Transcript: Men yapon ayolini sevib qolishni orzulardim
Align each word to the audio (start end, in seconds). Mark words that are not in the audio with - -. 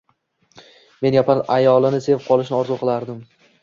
Men 1.05 1.19
yapon 1.19 1.43
ayolini 1.59 2.03
sevib 2.09 2.29
qolishni 2.33 2.63
orzulardim 2.65 3.27